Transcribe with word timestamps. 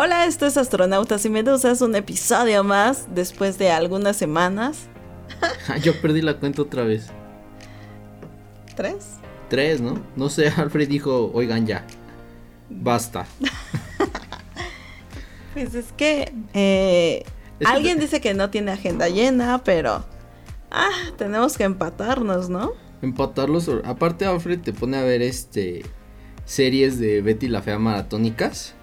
Hola, 0.00 0.26
esto 0.26 0.46
es 0.46 0.56
Astronautas 0.56 1.24
y 1.24 1.28
Medusas, 1.28 1.82
un 1.82 1.96
episodio 1.96 2.62
más 2.62 3.08
después 3.16 3.58
de 3.58 3.72
algunas 3.72 4.16
semanas. 4.16 4.82
Yo 5.82 6.00
perdí 6.00 6.22
la 6.22 6.38
cuenta 6.38 6.62
otra 6.62 6.84
vez. 6.84 7.08
¿Tres? 8.76 9.14
Tres, 9.48 9.80
¿no? 9.80 10.00
No 10.14 10.28
sé, 10.28 10.46
Alfred 10.56 10.88
dijo, 10.88 11.32
oigan 11.34 11.66
ya, 11.66 11.84
basta. 12.70 13.26
pues 15.54 15.74
es 15.74 15.86
que 15.96 16.32
eh, 16.54 17.24
alguien 17.64 17.98
dice 17.98 18.20
que 18.20 18.34
no 18.34 18.50
tiene 18.50 18.70
agenda 18.70 19.08
llena, 19.08 19.64
pero... 19.64 20.04
Ah, 20.70 20.90
tenemos 21.16 21.56
que 21.56 21.64
empatarnos, 21.64 22.48
¿no? 22.48 22.72
Empatarlos. 23.02 23.70
Aparte, 23.84 24.26
Alfred 24.26 24.60
te 24.60 24.72
pone 24.72 24.96
a 24.96 25.02
ver 25.02 25.22
este 25.22 25.84
series 26.44 26.98
de 26.98 27.22
Betty 27.22 27.48
la 27.48 27.62
Fea 27.62 27.78
maratónicas. 27.78 28.74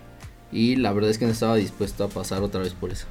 Y 0.52 0.78
la 0.78 0.94
verdad 0.94 1.10
es 1.10 1.18
que 1.18 1.26
no 1.26 1.32
estaba 1.32 1.56
dispuesto 1.56 2.04
a 2.04 2.08
pasar 2.08 2.42
otra 2.44 2.62
vez 2.62 2.74
por 2.74 2.92
eso. 2.92 3.08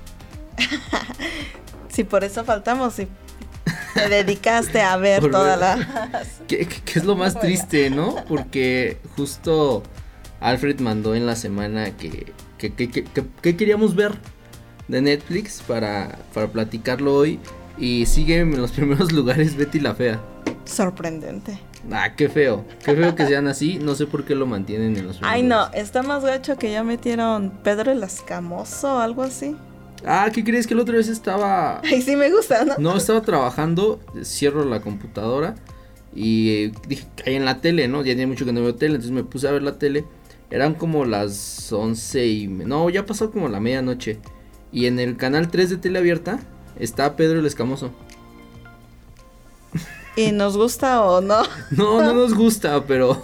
si 1.89 2.05
por 2.05 2.25
eso 2.25 2.45
faltamos, 2.45 2.95
si 2.95 3.09
te 3.95 4.09
dedicaste 4.09 4.81
a 4.81 4.97
ver 4.97 5.31
toda 5.31 5.57
la... 5.57 6.23
¿Qué, 6.49 6.67
es 6.95 7.05
lo 7.05 7.17
más 7.17 7.39
triste, 7.39 7.91
no? 7.91 8.17
Porque 8.29 8.99
justo 9.17 9.83
Alfred 10.41 10.81
mandó 10.81 11.15
en 11.15 11.27
la 11.27 11.37
semana 11.37 11.97
que, 11.97 12.33
que, 12.59 13.57
queríamos 13.57 13.95
ver 13.95 14.13
de 14.89 15.03
Netflix 15.03 15.63
para, 15.67 16.19
para 16.33 16.49
platicarlo 16.49 17.15
hoy. 17.15 17.41
Y 17.79 18.07
sigue 18.07 18.39
en 18.41 18.57
los 18.57 18.73
primeros 18.73 19.13
lugares 19.13 19.57
Betty 19.57 19.81
la 19.81 19.95
Fea. 19.95 20.21
Sorprendente. 20.65 21.59
Ah, 21.91 22.15
qué 22.17 22.29
feo. 22.29 22.65
Qué 22.85 22.95
feo 22.95 23.15
que 23.15 23.27
sean 23.27 23.47
así. 23.49 23.79
No 23.79 23.95
sé 23.95 24.07
por 24.07 24.25
qué 24.25 24.35
lo 24.35 24.47
mantienen 24.47 24.97
en 24.97 25.07
los 25.07 25.19
Ay, 25.23 25.43
no. 25.43 25.71
Está 25.73 26.03
más 26.03 26.25
gacho 26.25 26.57
que 26.57 26.73
ya 26.73 26.83
metieron 26.83 27.51
Pedro 27.63 27.93
el 27.93 28.03
Escamoso 28.03 28.97
o 28.97 28.99
algo 28.99 29.23
así. 29.23 29.57
Ah, 30.07 30.29
¿qué 30.33 30.43
crees? 30.45 30.67
Que 30.67 30.75
la 30.75 30.83
otra 30.83 30.97
vez 30.97 31.09
estaba. 31.09 31.81
Ay, 31.85 32.03
sí 32.03 32.17
me 32.17 32.31
gusta, 32.31 32.65
¿no? 32.65 32.75
No, 32.79 32.97
estaba 32.97 33.23
trabajando. 33.23 34.01
Cierro 34.23 34.65
la 34.65 34.81
computadora. 34.81 35.55
Y 36.15 36.51
eh, 36.51 36.73
dije, 36.89 37.07
hay 37.27 37.35
en 37.35 37.45
la 37.45 37.61
tele, 37.61 37.89
¿no? 37.89 37.99
Ya 37.99 38.15
tiene 38.15 38.27
mucho 38.27 38.45
que 38.45 38.53
no 38.53 38.63
veo 38.63 38.75
tele. 38.75 38.95
Entonces 38.95 39.13
me 39.13 39.25
puse 39.25 39.49
a 39.49 39.53
ver 39.53 39.63
la 39.63 39.79
tele. 39.79 40.05
Eran 40.51 40.75
como 40.75 41.05
las 41.05 41.71
once 41.73 42.27
y. 42.27 42.47
No, 42.47 42.89
ya 42.89 43.05
pasó 43.05 43.31
como 43.31 43.49
la 43.49 43.61
medianoche. 43.61 44.19
Y 44.73 44.87
en 44.87 44.99
el 44.99 45.17
canal 45.17 45.49
3 45.49 45.71
de 45.71 45.77
tele 45.77 45.99
abierta 45.99 46.41
está 46.79 47.17
Pedro 47.17 47.39
el 47.39 47.47
Escamoso. 47.47 47.91
¿Y 50.17 50.33
nos 50.33 50.57
gusta 50.57 51.03
o 51.03 51.21
no? 51.21 51.43
No, 51.71 52.01
no 52.01 52.15
nos 52.15 52.35
gusta, 52.35 52.85
pero, 52.87 53.21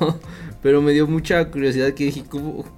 pero 0.62 0.82
me 0.82 0.92
dio 0.92 1.06
mucha 1.06 1.50
curiosidad 1.50 1.92
que 1.94 2.04
dije, 2.04 2.24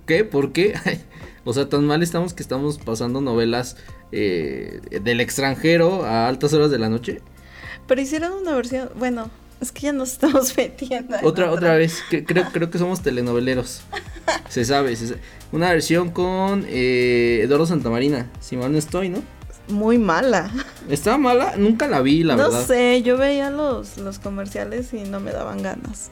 ¿qué? 0.06 0.24
¿Por 0.24 0.52
qué? 0.52 0.74
o 1.44 1.52
sea, 1.52 1.68
tan 1.68 1.86
mal 1.86 2.02
estamos 2.02 2.34
que 2.34 2.42
estamos 2.42 2.78
pasando 2.78 3.20
novelas 3.20 3.76
eh, 4.12 4.80
del 5.02 5.20
extranjero 5.20 6.04
a 6.04 6.28
altas 6.28 6.52
horas 6.52 6.70
de 6.70 6.78
la 6.78 6.88
noche. 6.88 7.20
Pero 7.86 8.00
hicieron 8.00 8.32
una 8.32 8.54
versión, 8.54 8.90
bueno, 8.96 9.30
es 9.60 9.72
que 9.72 9.82
ya 9.82 9.92
nos 9.92 10.12
estamos 10.12 10.54
metiendo. 10.56 11.16
Otra, 11.22 11.50
otra, 11.50 11.74
vez, 11.76 12.02
creo, 12.08 12.44
creo 12.52 12.70
que 12.70 12.78
somos 12.78 13.00
telenoveleros. 13.02 13.82
se 14.48 14.64
sabe, 14.64 14.96
Una 15.52 15.70
versión 15.70 16.10
con 16.10 16.66
eh, 16.68 17.40
Eduardo 17.42 17.66
Santamarina, 17.66 18.30
si 18.40 18.56
mal 18.56 18.72
no 18.72 18.78
estoy, 18.78 19.08
¿no? 19.08 19.22
Muy 19.68 19.98
mala. 19.98 20.50
¿Estaba 20.88 21.18
mala? 21.18 21.56
Nunca 21.56 21.86
la 21.88 22.00
vi, 22.00 22.22
la 22.22 22.36
verdad. 22.36 22.60
No 22.60 22.66
sé, 22.66 23.02
yo 23.02 23.16
veía 23.16 23.50
los, 23.50 23.98
los 23.98 24.18
comerciales 24.18 24.92
y 24.92 25.02
no 25.04 25.20
me 25.20 25.32
daban 25.32 25.62
ganas. 25.62 26.08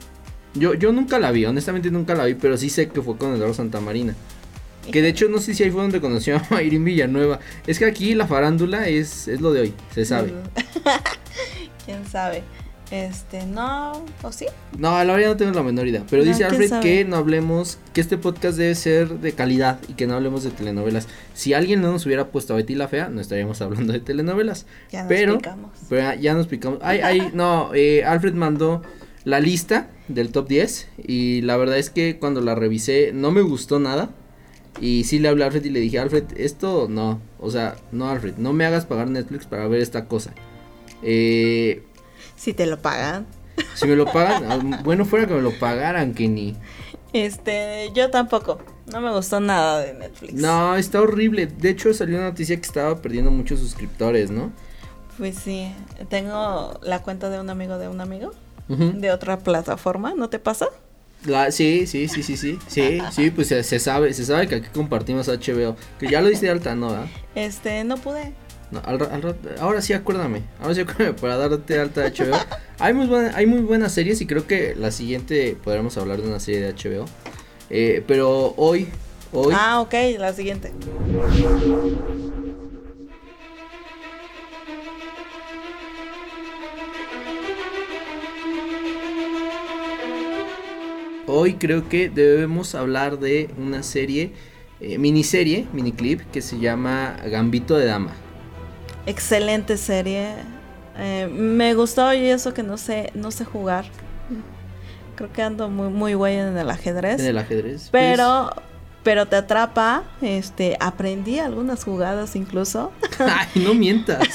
Yo, 0.53 0.73
yo 0.73 0.91
nunca 0.91 1.19
la 1.19 1.31
vi, 1.31 1.45
honestamente 1.45 1.91
nunca 1.91 2.13
la 2.13 2.25
vi, 2.25 2.35
pero 2.35 2.57
sí 2.57 2.69
sé 2.69 2.89
que 2.89 3.01
fue 3.01 3.17
con 3.17 3.33
Eduardo 3.35 3.53
Santamarina. 3.53 4.15
Que 4.91 5.01
de 5.01 5.09
hecho 5.09 5.29
no 5.29 5.37
sé 5.39 5.53
si 5.53 5.63
ahí 5.63 5.71
fue 5.71 5.81
donde 5.81 6.01
conoció 6.01 6.37
a 6.37 6.45
Mayrin 6.49 6.83
Villanueva. 6.83 7.39
Es 7.67 7.77
que 7.77 7.85
aquí 7.85 8.15
la 8.15 8.27
farándula 8.27 8.87
es, 8.87 9.27
es 9.27 9.39
lo 9.39 9.53
de 9.53 9.61
hoy, 9.61 9.73
se 9.93 10.05
sabe. 10.05 10.33
¿Quién 11.85 12.05
sabe? 12.07 12.43
Este, 12.91 13.45
no, 13.45 14.03
¿o 14.21 14.31
sí? 14.33 14.47
No, 14.77 14.97
a 14.97 15.05
la 15.05 15.13
verdad 15.13 15.29
no 15.29 15.37
tengo 15.37 15.51
la 15.53 15.63
menor 15.63 15.87
idea. 15.87 16.03
Pero 16.09 16.25
dice 16.25 16.43
Alfred 16.43 16.81
que 16.81 17.05
no 17.05 17.15
hablemos, 17.15 17.77
que 17.93 18.01
este 18.01 18.17
podcast 18.17 18.57
debe 18.57 18.75
ser 18.75 19.19
de 19.21 19.31
calidad 19.31 19.79
y 19.87 19.93
que 19.93 20.07
no 20.07 20.15
hablemos 20.15 20.43
de 20.43 20.51
telenovelas. 20.51 21.07
Si 21.33 21.53
alguien 21.53 21.81
no 21.81 21.93
nos 21.93 22.05
hubiera 22.05 22.27
puesto 22.27 22.53
a 22.53 22.57
Betty 22.57 22.75
la 22.75 22.89
Fea, 22.89 23.07
no 23.07 23.21
estaríamos 23.21 23.61
hablando 23.61 23.93
de 23.93 24.01
telenovelas. 24.01 24.65
Ya 24.91 25.03
nos 25.03 25.07
pero, 25.07 25.37
picamos. 25.37 25.71
Pero 25.87 26.15
ya 26.15 26.33
nos 26.33 26.47
picamos. 26.47 26.79
Ay, 26.81 26.99
ay, 26.99 27.31
no, 27.33 27.73
eh, 27.73 28.03
Alfred 28.03 28.33
mandó 28.33 28.81
la 29.23 29.39
lista 29.39 29.89
del 30.09 30.31
top 30.31 30.49
10 30.49 30.89
y 31.07 31.41
la 31.41 31.55
verdad 31.55 31.77
es 31.77 31.89
que 31.89 32.19
cuando 32.19 32.41
la 32.41 32.55
revisé 32.55 33.11
no 33.13 33.31
me 33.31 33.41
gustó 33.41 33.79
nada. 33.79 34.09
Y 34.81 35.03
sí 35.05 35.19
le 35.19 35.29
hablé 35.29 35.43
a 35.43 35.47
Alfred 35.47 35.63
y 35.63 35.69
le 35.69 35.79
dije, 35.79 35.99
Alfred, 35.99 36.23
esto 36.37 36.87
no, 36.89 37.21
o 37.39 37.51
sea, 37.51 37.75
no 37.91 38.09
Alfred, 38.09 38.35
no 38.37 38.51
me 38.51 38.65
hagas 38.65 38.85
pagar 38.85 39.09
Netflix 39.09 39.45
para 39.45 39.67
ver 39.67 39.81
esta 39.81 40.05
cosa. 40.05 40.33
Eh, 41.03 41.83
si 42.41 42.53
te 42.53 42.65
lo 42.65 42.81
pagan. 42.81 43.27
Si 43.75 43.85
me 43.85 43.95
lo 43.95 44.05
pagan, 44.05 44.51
ah, 44.51 44.81
bueno 44.83 45.05
fuera 45.05 45.27
que 45.27 45.35
me 45.35 45.41
lo 45.41 45.51
pagaran, 45.59 46.15
Kenny. 46.15 46.55
Este, 47.13 47.91
yo 47.93 48.09
tampoco. 48.09 48.59
No 48.91 48.99
me 48.99 49.11
gustó 49.11 49.39
nada 49.39 49.79
de 49.81 49.93
Netflix. 49.93 50.33
No, 50.33 50.75
está 50.75 51.01
horrible. 51.01 51.45
De 51.45 51.69
hecho, 51.69 51.93
salió 51.93 52.17
una 52.17 52.29
noticia 52.29 52.55
que 52.55 52.65
estaba 52.65 52.99
perdiendo 52.99 53.29
muchos 53.29 53.59
suscriptores, 53.59 54.31
¿no? 54.31 54.51
Pues 55.19 55.37
sí. 55.37 55.71
Tengo 56.09 56.79
la 56.81 57.03
cuenta 57.03 57.29
de 57.29 57.39
un 57.39 57.49
amigo 57.51 57.77
de 57.77 57.87
un 57.87 58.01
amigo. 58.01 58.33
De 58.67 59.11
otra 59.11 59.37
plataforma, 59.39 60.13
¿no 60.15 60.29
te 60.29 60.39
pasa? 60.39 60.67
La, 61.25 61.51
sí, 61.51 61.85
sí, 61.87 62.07
sí, 62.07 62.23
sí, 62.23 62.37
sí. 62.37 62.57
Sí, 62.67 63.01
sí, 63.11 63.29
pues 63.29 63.49
se, 63.49 63.79
sabe, 63.79 64.13
se 64.13 64.23
sabe 64.23 64.47
que 64.47 64.55
aquí 64.55 64.69
compartimos 64.73 65.27
HBO. 65.27 65.75
Que 65.99 66.09
ya 66.09 66.21
lo 66.21 66.31
hice 66.31 66.45
de 66.45 66.53
alta, 66.53 66.73
¿no? 66.73 66.95
Este, 67.35 67.83
no 67.83 67.97
pude. 67.97 68.33
No, 68.71 68.81
ahora 69.59 69.81
sí 69.81 69.91
acuérdame. 69.91 70.43
Ahora 70.61 70.73
sí 70.73 70.81
acuérdame 70.81 71.13
para 71.13 71.35
darte 71.35 71.77
alta 71.77 72.01
de 72.01 72.11
HBO. 72.11 72.37
hay, 72.79 72.93
muy 72.93 73.09
hay 73.33 73.45
muy 73.45 73.59
buenas 73.59 73.91
series 73.91 74.21
y 74.21 74.25
creo 74.25 74.47
que 74.47 74.75
la 74.75 74.91
siguiente 74.91 75.57
podremos 75.61 75.97
hablar 75.97 76.21
de 76.21 76.29
una 76.29 76.39
serie 76.39 76.61
de 76.61 76.73
HBO. 76.73 77.05
Eh, 77.69 78.03
pero 78.07 78.53
hoy, 78.55 78.87
hoy. 79.33 79.53
Ah, 79.57 79.81
ok, 79.81 79.93
la 80.17 80.33
siguiente. 80.33 80.71
Hoy 91.27 91.53
creo 91.55 91.87
que 91.87 92.09
debemos 92.09 92.75
hablar 92.75 93.19
de 93.19 93.49
una 93.57 93.83
serie, 93.83 94.31
eh, 94.79 94.97
miniserie, 94.97 95.67
miniclip, 95.71 96.21
que 96.31 96.41
se 96.41 96.59
llama 96.59 97.17
Gambito 97.25 97.77
de 97.77 97.85
Dama. 97.85 98.11
Excelente 99.05 99.77
serie. 99.77 100.35
Eh, 100.97 101.29
me 101.31 101.73
gustó 101.73 102.13
y 102.13 102.25
eso 102.27 102.53
que 102.53 102.63
no 102.63 102.77
sé, 102.77 103.11
no 103.13 103.31
sé 103.31 103.45
jugar. 103.45 103.85
Creo 105.15 105.31
que 105.31 105.41
ando 105.41 105.69
muy, 105.69 105.89
muy 105.89 106.13
güey 106.13 106.37
en 106.37 106.57
el 106.57 106.69
ajedrez. 106.69 107.19
En 107.19 107.27
el 107.27 107.37
ajedrez. 107.37 107.89
Pero, 107.91 108.49
pero 109.03 109.27
te 109.27 109.35
atrapa. 109.35 110.03
Este, 110.21 110.77
aprendí 110.79 111.39
algunas 111.39 111.83
jugadas 111.83 112.35
incluso. 112.35 112.91
Ay, 113.19 113.63
no 113.63 113.73
mientas. 113.73 114.27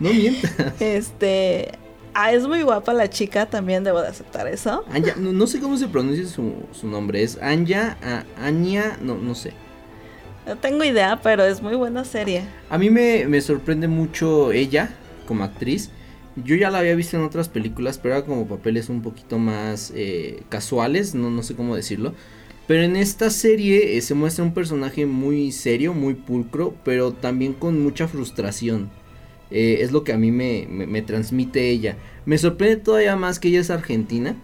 no 0.00 0.10
mientas. 0.10 0.80
Este, 0.80 1.72
ah, 2.14 2.32
es 2.32 2.46
muy 2.46 2.62
guapa 2.62 2.92
la 2.92 3.08
chica, 3.10 3.46
también 3.46 3.84
debo 3.84 4.00
de 4.00 4.08
aceptar 4.08 4.46
eso. 4.46 4.84
no, 5.16 5.46
sé 5.46 5.60
cómo 5.60 5.76
se 5.76 5.88
pronuncia 5.88 6.26
su, 6.26 6.54
su 6.72 6.86
nombre. 6.86 7.22
Es 7.22 7.38
Anya, 7.42 7.96
Anya, 8.40 8.98
no, 9.00 9.16
no 9.16 9.34
sé. 9.34 9.52
No 10.46 10.56
tengo 10.56 10.84
idea, 10.84 11.20
pero 11.22 11.44
es 11.44 11.60
muy 11.60 11.74
buena 11.74 12.04
serie. 12.04 12.44
A 12.70 12.78
mí 12.78 12.88
me, 12.88 13.40
sorprende 13.40 13.88
mucho 13.88 14.52
ella 14.52 14.90
como 15.26 15.42
actriz. 15.42 15.90
Yo 16.36 16.54
ya 16.54 16.70
la 16.70 16.78
había 16.78 16.94
visto 16.94 17.16
en 17.16 17.24
otras 17.24 17.48
películas, 17.48 17.98
pero 17.98 18.14
era 18.14 18.24
como 18.24 18.46
papeles 18.46 18.88
un 18.88 19.02
poquito 19.02 19.38
más 19.38 19.92
eh, 19.96 20.44
casuales, 20.48 21.16
no, 21.16 21.30
no 21.30 21.42
sé 21.42 21.56
cómo 21.56 21.74
decirlo. 21.74 22.14
Pero 22.68 22.84
en 22.84 22.94
esta 22.94 23.30
serie 23.30 23.96
eh, 23.96 24.02
se 24.02 24.14
muestra 24.14 24.44
un 24.44 24.54
personaje 24.54 25.04
muy 25.04 25.50
serio, 25.50 25.94
muy 25.94 26.14
pulcro, 26.14 26.76
pero 26.84 27.12
también 27.12 27.52
con 27.52 27.82
mucha 27.82 28.06
frustración. 28.06 28.88
Eh, 29.50 29.78
es 29.80 29.90
lo 29.90 30.04
que 30.04 30.12
a 30.12 30.18
mí 30.18 30.30
me, 30.30 30.66
me, 30.68 31.02
transmite 31.02 31.70
ella. 31.70 31.96
Me 32.24 32.38
sorprende 32.38 32.76
todavía 32.76 33.16
más 33.16 33.40
que 33.40 33.48
ella 33.48 33.60
es 33.60 33.70
argentina 33.70 34.36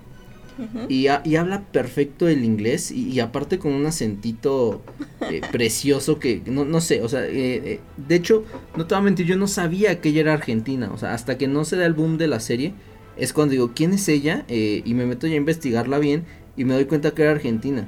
y, 0.89 1.07
habla 1.07 1.63
perfecto 1.73 2.29
el 2.29 2.45
inglés 2.45 2.91
y, 2.91 3.19
aparte 3.21 3.59
con 3.59 3.73
un 3.73 3.87
acentito 3.87 4.83
eh, 5.31 5.41
precioso 5.53 6.19
que 6.19 6.43
no, 6.47 6.65
no 6.65 6.81
sé, 6.81 7.03
o 7.03 7.09
sea, 7.09 7.25
eh, 7.25 7.31
eh, 7.65 7.81
de 7.97 8.15
hecho, 8.15 8.45
no 8.77 8.87
te 8.87 8.95
voy 8.95 9.01
a 9.01 9.05
mentir, 9.05 9.27
yo 9.27 9.37
no 9.37 9.47
sabía 9.47 10.01
que 10.01 10.11
ella 10.11 10.21
era 10.21 10.33
argentina, 10.35 10.91
o 10.93 10.99
sea, 10.99 11.15
hasta 11.15 11.39
que 11.39 11.49
no 11.49 11.65
se 11.65 11.77
da 11.77 11.87
el 11.87 11.95
boom 11.95 12.19
de 12.19 12.29
la 12.29 12.41
serie, 12.41 12.75
es 13.17 13.33
cuando 13.33 13.53
digo, 13.53 13.73
¿quién 13.75 13.93
es 13.93 14.09
ella? 14.09 14.45
y 14.49 14.95
me 14.95 15.07
meto 15.07 15.27
ya 15.27 15.35
a 15.35 15.37
investigarla 15.37 15.99
bien 15.99 16.25
y 16.57 16.65
me 16.65 16.75
doy 16.75 16.87
cuenta 16.87 17.13
que 17.13 17.23
era 17.23 17.33
argentina. 17.33 17.87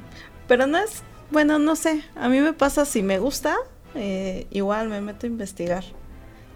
Pero 0.49 0.67
no 0.67 0.79
es, 0.79 1.03
bueno, 1.31 1.59
no 1.59 1.77
sé, 1.77 2.03
a 2.15 2.29
mí 2.29 2.41
me 2.41 2.53
pasa 2.53 2.85
si 2.85 3.03
me 3.03 3.19
gusta, 3.19 3.57
igual 4.51 4.89
me 4.89 5.01
meto 5.01 5.27
a 5.27 5.31
investigar. 5.31 5.85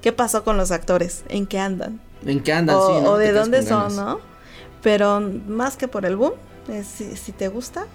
¿Qué 0.02 0.12
pasó 0.12 0.44
con 0.44 0.56
los 0.56 0.70
actores? 0.70 1.24
¿En 1.28 1.46
qué 1.46 1.58
andan? 1.58 2.00
¿En 2.24 2.40
qué 2.40 2.52
andan? 2.52 2.76
O, 2.76 3.16
de 3.16 3.32
dónde 3.32 3.62
son, 3.62 3.96
¿no? 3.96 4.20
Pero 4.82 5.20
más 5.20 5.76
que 5.76 5.88
por 5.88 6.06
el 6.06 6.16
boom, 6.16 6.32
eh, 6.68 6.84
si, 6.84 7.16
si, 7.16 7.32
te 7.32 7.48
gusta, 7.48 7.86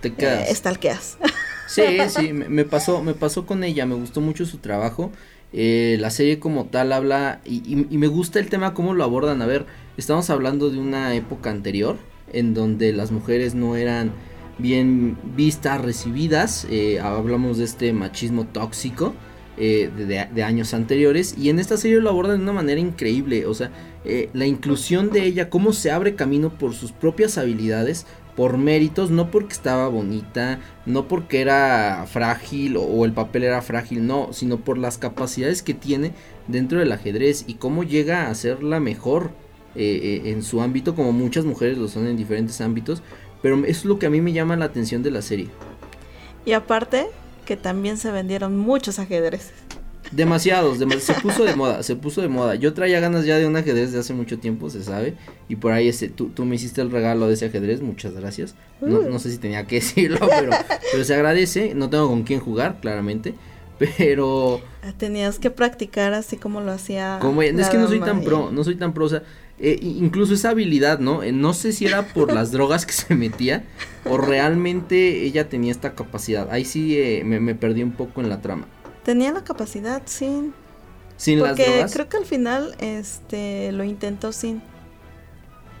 te 0.00 0.14
quedas. 0.14 0.48
Eh, 0.48 0.52
estalqueas. 0.52 1.18
Sí, 1.66 1.82
sí, 2.08 2.32
me, 2.32 2.48
me, 2.48 2.64
pasó, 2.64 3.02
me 3.02 3.14
pasó 3.14 3.46
con 3.46 3.64
ella, 3.64 3.86
me 3.86 3.94
gustó 3.94 4.20
mucho 4.20 4.46
su 4.46 4.58
trabajo. 4.58 5.10
Eh, 5.52 5.96
la 5.98 6.10
serie 6.10 6.38
como 6.38 6.66
tal 6.66 6.92
habla 6.92 7.40
y, 7.44 7.56
y, 7.56 7.86
y, 7.90 7.98
me 7.98 8.06
gusta 8.06 8.38
el 8.38 8.48
tema 8.48 8.72
cómo 8.72 8.94
lo 8.94 9.02
abordan. 9.02 9.42
A 9.42 9.46
ver, 9.46 9.66
estamos 9.96 10.30
hablando 10.30 10.70
de 10.70 10.78
una 10.78 11.14
época 11.14 11.50
anterior 11.50 11.96
en 12.32 12.54
donde 12.54 12.92
las 12.92 13.10
mujeres 13.10 13.54
no 13.54 13.76
eran 13.76 14.12
bien 14.58 15.18
vistas, 15.36 15.80
recibidas. 15.80 16.66
Eh, 16.70 17.00
hablamos 17.00 17.58
de 17.58 17.64
este 17.64 17.92
machismo 17.92 18.46
tóxico 18.46 19.14
eh, 19.62 19.90
de, 20.32 20.42
años 20.42 20.72
anteriores 20.72 21.34
y 21.36 21.50
en 21.50 21.58
esta 21.58 21.76
serie 21.76 22.00
lo 22.00 22.08
abordan 22.08 22.38
de 22.38 22.44
una 22.44 22.54
manera 22.54 22.80
increíble. 22.80 23.44
O 23.44 23.52
sea, 23.52 23.70
eh, 24.06 24.30
la 24.32 24.46
inclusión 24.46 25.10
de 25.10 25.26
ella, 25.26 25.50
cómo 25.50 25.74
se 25.74 25.90
abre 25.90 26.14
camino 26.14 26.48
por 26.48 26.72
sus 26.72 26.92
propias 26.92 27.36
habilidades, 27.36 28.06
por 28.36 28.56
méritos, 28.56 29.10
no 29.10 29.30
porque 29.30 29.52
estaba 29.52 29.86
bonita, 29.88 30.60
no 30.86 31.08
porque 31.08 31.42
era 31.42 32.06
frágil 32.10 32.78
o, 32.78 33.04
el 33.04 33.12
papel 33.12 33.42
era 33.42 33.60
frágil, 33.60 34.06
no, 34.06 34.32
sino 34.32 34.56
por 34.60 34.78
las 34.78 34.96
capacidades 34.96 35.62
que 35.62 35.74
tiene 35.74 36.12
dentro 36.48 36.78
del 36.78 36.92
ajedrez 36.92 37.44
y 37.46 37.56
cómo 37.56 37.84
llega 37.84 38.30
a 38.30 38.34
ser 38.34 38.62
la 38.62 38.80
mejor 38.80 39.30
eh, 39.74 40.22
en 40.24 40.42
su 40.42 40.62
ámbito, 40.62 40.94
como 40.94 41.12
muchas 41.12 41.44
mujeres 41.44 41.76
lo 41.76 41.86
son 41.86 42.06
en 42.06 42.16
diferentes 42.16 42.62
ámbitos, 42.62 43.02
pero 43.42 43.62
es 43.66 43.84
lo 43.84 43.98
que 43.98 44.06
a 44.06 44.10
mí 44.10 44.22
me 44.22 44.32
llama 44.32 44.56
la 44.56 44.64
atención 44.64 45.02
de 45.02 45.10
la 45.10 45.20
serie. 45.20 45.48
Y 46.46 46.52
aparte, 46.52 47.08
que 47.50 47.56
también 47.56 47.96
se 47.96 48.12
vendieron 48.12 48.56
muchos 48.56 49.00
ajedrezes. 49.00 49.50
Demasiados, 50.12 50.78
dem 50.78 50.88
se 51.00 51.14
puso 51.14 51.42
de 51.42 51.56
moda, 51.56 51.82
se 51.82 51.96
puso 51.96 52.22
de 52.22 52.28
moda. 52.28 52.54
Yo 52.54 52.74
traía 52.74 53.00
ganas 53.00 53.24
ya 53.24 53.38
de 53.38 53.46
un 53.48 53.56
ajedrez 53.56 53.90
de 53.90 53.98
hace 53.98 54.14
mucho 54.14 54.38
tiempo, 54.38 54.70
se 54.70 54.84
sabe. 54.84 55.16
Y 55.48 55.56
por 55.56 55.72
ahí 55.72 55.88
ese, 55.88 56.08
tú, 56.08 56.28
tú 56.28 56.44
me 56.44 56.54
hiciste 56.54 56.80
el 56.80 56.92
regalo 56.92 57.26
de 57.26 57.34
ese 57.34 57.46
ajedrez, 57.46 57.82
muchas 57.82 58.14
gracias. 58.14 58.54
No, 58.80 59.00
no 59.00 59.18
sé 59.18 59.32
si 59.32 59.38
tenía 59.38 59.66
que 59.66 59.74
decirlo, 59.80 60.20
pero, 60.28 60.52
pero 60.92 61.04
se 61.04 61.12
agradece. 61.12 61.74
No 61.74 61.90
tengo 61.90 62.06
con 62.06 62.22
quién 62.22 62.38
jugar, 62.38 62.78
claramente. 62.80 63.34
Pero. 63.80 64.60
Tenías 64.96 65.40
que 65.40 65.50
practicar 65.50 66.14
así 66.14 66.36
como 66.36 66.60
lo 66.60 66.70
hacía. 66.70 67.18
Como, 67.20 67.42
es 67.42 67.68
que 67.68 67.78
no 67.78 67.88
soy 67.88 67.98
tan 67.98 68.22
pro, 68.22 68.52
no 68.52 68.62
soy 68.62 68.76
tan 68.76 68.92
pro. 68.92 69.06
O 69.06 69.08
sea, 69.08 69.24
eh, 69.60 69.78
incluso 69.82 70.32
esa 70.34 70.50
habilidad, 70.50 71.00
¿no? 71.00 71.22
Eh, 71.22 71.32
no 71.32 71.52
sé 71.52 71.72
si 71.72 71.84
era 71.86 72.08
por 72.08 72.32
las 72.32 72.50
drogas 72.50 72.86
que 72.86 72.92
se 72.92 73.14
metía 73.14 73.64
o 74.04 74.16
realmente 74.16 75.22
ella 75.24 75.48
tenía 75.48 75.70
esta 75.70 75.94
capacidad. 75.94 76.50
Ahí 76.50 76.64
sí 76.64 76.96
eh, 76.98 77.22
me, 77.24 77.40
me, 77.40 77.54
perdí 77.54 77.82
un 77.82 77.92
poco 77.92 78.22
en 78.22 78.30
la 78.30 78.40
trama. 78.40 78.66
Tenía 79.04 79.32
la 79.32 79.44
capacidad, 79.44 80.02
sí. 80.06 80.52
Sin 81.16 81.38
Porque 81.38 81.62
las 81.62 81.68
drogas. 81.68 81.92
creo 81.92 82.08
que 82.08 82.16
al 82.16 82.24
final 82.26 82.74
este 82.78 83.72
lo 83.72 83.84
intentó 83.84 84.32
sin. 84.32 84.62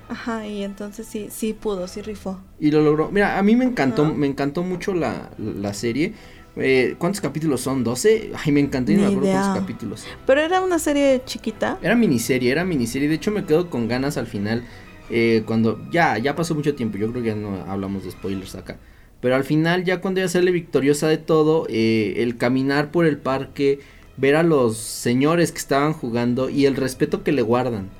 Ajá, 0.08 0.46
y 0.46 0.64
entonces 0.64 1.06
sí, 1.06 1.28
sí 1.30 1.54
pudo, 1.54 1.86
sí 1.88 2.02
rifó. 2.02 2.40
Y 2.58 2.70
lo 2.72 2.82
logró. 2.82 3.10
Mira, 3.10 3.38
a 3.38 3.42
mí 3.42 3.56
me 3.56 3.64
encantó, 3.64 4.04
me 4.12 4.26
encantó 4.26 4.62
mucho 4.62 4.92
la, 4.92 5.30
la 5.38 5.72
serie. 5.72 6.14
Eh, 6.56 6.96
¿Cuántos 6.98 7.20
capítulos 7.20 7.60
son? 7.60 7.84
¿12? 7.84 8.32
Ay, 8.34 8.52
me 8.52 8.60
encantó 8.60 8.92
y 8.92 8.96
no 8.96 9.02
me 9.02 9.08
acuerdo 9.08 9.30
cuántos 9.30 9.60
capítulos. 9.60 10.06
Pero 10.26 10.40
era 10.40 10.60
una 10.60 10.78
serie 10.78 11.22
chiquita. 11.24 11.78
Era 11.82 11.94
miniserie, 11.94 12.50
era 12.50 12.64
miniserie. 12.64 13.08
De 13.08 13.14
hecho, 13.14 13.30
me 13.30 13.44
quedo 13.44 13.70
con 13.70 13.88
ganas 13.88 14.16
al 14.16 14.26
final. 14.26 14.64
Eh, 15.10 15.42
cuando 15.46 15.80
ya, 15.90 16.18
ya 16.18 16.34
pasó 16.34 16.54
mucho 16.54 16.74
tiempo. 16.74 16.98
Yo 16.98 17.10
creo 17.10 17.22
que 17.22 17.28
ya 17.28 17.34
no 17.34 17.64
hablamos 17.66 18.04
de 18.04 18.10
spoilers 18.10 18.54
acá. 18.54 18.78
Pero 19.20 19.36
al 19.36 19.44
final, 19.44 19.84
ya 19.84 20.00
cuando 20.00 20.20
ella 20.20 20.28
sale 20.28 20.50
victoriosa 20.50 21.08
de 21.08 21.18
todo, 21.18 21.66
eh, 21.68 22.14
el 22.18 22.36
caminar 22.36 22.90
por 22.90 23.06
el 23.06 23.18
parque, 23.18 23.80
ver 24.16 24.34
a 24.36 24.42
los 24.42 24.76
señores 24.76 25.52
que 25.52 25.58
estaban 25.58 25.92
jugando 25.92 26.48
y 26.48 26.66
el 26.66 26.76
respeto 26.76 27.22
que 27.22 27.32
le 27.32 27.42
guardan. 27.42 27.90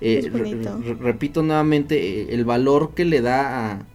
Eh, 0.00 0.30
re 0.32 0.94
repito 0.94 1.42
nuevamente, 1.42 2.32
el 2.32 2.44
valor 2.44 2.94
que 2.94 3.04
le 3.04 3.20
da 3.20 3.72
a 3.72 3.86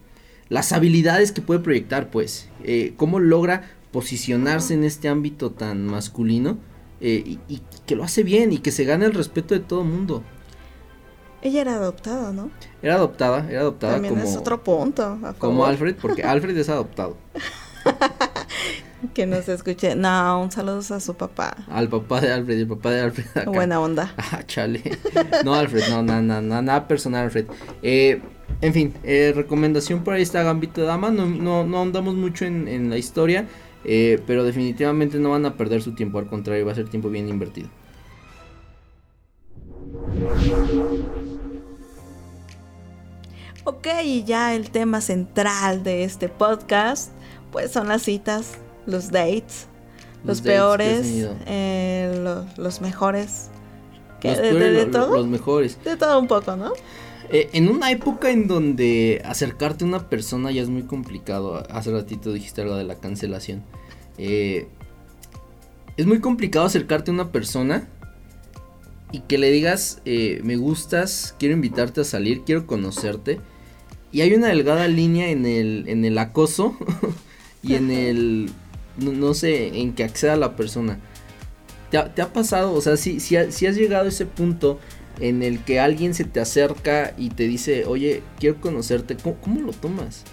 las 0.50 0.72
habilidades 0.72 1.32
que 1.32 1.40
puede 1.40 1.60
proyectar, 1.60 2.10
pues. 2.10 2.50
cómo 2.96 3.18
logra 3.18 3.70
posicionarse 3.94 4.74
en 4.74 4.82
este 4.82 5.06
ámbito 5.08 5.52
tan 5.52 5.86
masculino 5.86 6.58
eh, 7.00 7.22
y, 7.24 7.38
y, 7.46 7.62
que 7.86 7.94
lo 7.94 8.02
hace 8.02 8.24
bien 8.24 8.52
y 8.52 8.58
que 8.58 8.72
se 8.72 8.84
gana 8.84 9.06
el 9.06 9.14
respeto 9.14 9.54
de 9.54 9.60
todo 9.60 9.84
mundo. 9.84 10.24
Ella 11.42 11.60
era 11.60 11.74
adoptada, 11.76 12.32
¿no? 12.32 12.50
Era 12.82 12.96
adoptada, 12.96 13.48
era 13.48 13.60
adoptada 13.60 13.92
También 13.92 14.14
como 14.14 14.26
es 14.26 14.36
otro 14.36 14.64
punto. 14.64 15.16
como 15.38 15.64
Alfred, 15.64 15.94
porque 15.94 16.24
Alfred 16.24 16.56
es 16.56 16.68
adoptado. 16.68 17.16
que 19.14 19.26
no 19.26 19.40
se 19.42 19.54
escuche. 19.54 19.94
No, 19.94 20.42
un 20.42 20.50
saludo 20.50 20.80
a 20.92 20.98
su 20.98 21.14
papá. 21.14 21.56
Al 21.70 21.88
papá 21.88 22.20
de 22.20 22.32
Alfred, 22.32 22.58
el 22.58 22.66
papá 22.66 22.90
de 22.90 23.00
Alfred. 23.00 23.26
Acá. 23.32 23.48
Buena 23.48 23.78
onda. 23.78 24.12
Ah, 24.32 24.42
chale. 24.44 24.82
No, 25.44 25.54
Alfred, 25.54 25.88
no, 25.88 26.02
nada, 26.02 26.20
nada, 26.20 26.40
nada, 26.40 26.62
nada 26.62 26.88
personal, 26.88 27.26
Alfred. 27.26 27.46
Eh, 27.80 28.20
en 28.60 28.72
fin, 28.72 28.92
eh, 29.04 29.32
recomendación 29.36 30.02
por 30.02 30.14
ahí 30.14 30.22
está 30.22 30.42
Gambito 30.42 30.80
de 30.80 30.88
Dama. 30.88 31.10
No, 31.12 31.26
no, 31.26 31.64
no 31.64 31.82
andamos 31.82 32.16
mucho 32.16 32.44
en, 32.44 32.66
en 32.66 32.90
la 32.90 32.98
historia. 32.98 33.46
Eh, 33.84 34.20
pero 34.26 34.44
definitivamente 34.44 35.18
no 35.18 35.30
van 35.30 35.44
a 35.46 35.56
perder 35.56 35.82
su 35.82 35.94
tiempo, 35.94 36.18
al 36.18 36.26
contrario, 36.26 36.64
va 36.64 36.72
a 36.72 36.74
ser 36.74 36.88
tiempo 36.88 37.10
bien 37.10 37.28
invertido. 37.28 37.68
Ok, 43.64 43.86
y 44.04 44.24
ya 44.24 44.54
el 44.54 44.70
tema 44.70 45.00
central 45.00 45.82
de 45.84 46.04
este 46.04 46.28
podcast, 46.28 47.12
pues 47.50 47.70
son 47.70 47.88
las 47.88 48.02
citas, 48.02 48.58
los 48.86 49.10
dates, 49.10 49.68
los, 50.18 50.38
los 50.38 50.40
peores, 50.42 51.28
eh, 51.46 52.18
los, 52.22 52.58
los, 52.58 52.80
mejores. 52.80 53.48
¿Qué? 54.20 54.28
Los, 54.28 54.38
de, 54.38 54.48
peores, 54.50 54.72
de, 54.72 54.84
de 54.84 54.86
todo? 54.86 55.16
los 55.16 55.26
mejores. 55.26 55.78
De 55.82 55.96
todo 55.96 56.18
un 56.18 56.26
poco, 56.26 56.56
¿no? 56.56 56.72
Eh, 57.30 57.50
en 57.52 57.68
una 57.68 57.90
época 57.90 58.30
en 58.30 58.46
donde 58.46 59.22
acercarte 59.24 59.84
a 59.84 59.88
una 59.88 60.08
persona 60.08 60.50
ya 60.50 60.62
es 60.62 60.68
muy 60.68 60.82
complicado, 60.82 61.64
hace 61.70 61.90
ratito 61.90 62.32
dijiste 62.32 62.62
algo 62.62 62.76
de 62.76 62.84
la 62.84 62.96
cancelación. 62.96 63.62
Eh, 64.18 64.68
es 65.96 66.06
muy 66.06 66.20
complicado 66.20 66.66
acercarte 66.66 67.10
a 67.10 67.14
una 67.14 67.32
persona 67.32 67.88
y 69.12 69.20
que 69.20 69.38
le 69.38 69.50
digas, 69.50 70.02
eh, 70.04 70.40
me 70.42 70.56
gustas, 70.56 71.34
quiero 71.38 71.54
invitarte 71.54 72.00
a 72.02 72.04
salir, 72.04 72.42
quiero 72.44 72.66
conocerte. 72.66 73.40
Y 74.12 74.20
hay 74.20 74.34
una 74.34 74.48
delgada 74.48 74.86
línea 74.88 75.30
en 75.30 75.46
el, 75.46 75.84
en 75.88 76.04
el 76.04 76.18
acoso 76.18 76.76
y 77.62 77.74
en 77.74 77.90
el, 77.90 78.50
no, 78.98 79.34
sé, 79.34 79.80
en 79.80 79.94
que 79.94 80.04
acceda 80.04 80.34
a 80.34 80.36
la 80.36 80.56
persona. 80.56 80.98
¿Te 81.90 81.98
ha, 81.98 82.12
te 82.12 82.22
ha 82.22 82.32
pasado? 82.32 82.72
O 82.72 82.80
sea, 82.80 82.96
si, 82.96 83.20
si, 83.20 83.36
si 83.50 83.66
has 83.66 83.76
llegado 83.76 84.06
a 84.06 84.08
ese 84.08 84.26
punto 84.26 84.78
en 85.20 85.42
el 85.42 85.62
que 85.62 85.80
alguien 85.80 86.14
se 86.14 86.24
te 86.24 86.40
acerca 86.40 87.14
y 87.16 87.30
te 87.30 87.44
dice, 87.44 87.84
oye, 87.86 88.22
quiero 88.38 88.60
conocerte, 88.60 89.16
¿cómo, 89.16 89.60
lo 89.60 89.72
tomas? 89.72 90.24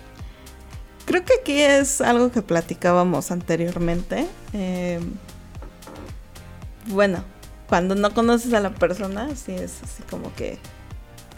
Creo 1.05 1.23
que 1.25 1.33
aquí 1.41 1.59
es 1.59 2.01
algo 2.01 2.31
que 2.31 2.41
platicábamos 2.41 3.31
anteriormente. 3.31 4.27
Eh, 4.53 4.99
bueno, 6.87 7.23
cuando 7.67 7.95
no 7.95 8.13
conoces 8.13 8.53
a 8.53 8.59
la 8.59 8.73
persona, 8.73 9.35
sí 9.35 9.53
es 9.53 9.81
así 9.83 10.03
como 10.09 10.33
que, 10.35 10.57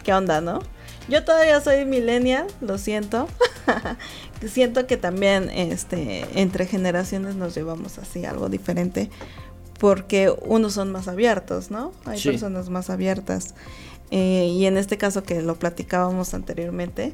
¿qué 0.02 0.12
onda, 0.12 0.40
no? 0.40 0.60
Yo 1.08 1.24
todavía 1.24 1.60
soy 1.60 1.84
millennial, 1.84 2.46
lo 2.60 2.78
siento. 2.78 3.28
siento 4.48 4.86
que 4.86 4.96
también 4.96 5.50
este, 5.50 6.26
entre 6.40 6.66
generaciones 6.66 7.34
nos 7.34 7.54
llevamos 7.54 7.98
así 7.98 8.24
algo 8.24 8.48
diferente 8.48 9.10
porque 9.78 10.32
unos 10.42 10.74
son 10.74 10.92
más 10.92 11.08
abiertos, 11.08 11.70
¿no? 11.70 11.92
Hay 12.04 12.18
sí. 12.18 12.30
personas 12.30 12.70
más 12.70 12.90
abiertas. 12.90 13.54
Eh, 14.10 14.46
y 14.46 14.66
en 14.66 14.76
este 14.76 14.98
caso 14.98 15.22
que 15.22 15.42
lo 15.42 15.56
platicábamos 15.56 16.34
anteriormente, 16.34 17.12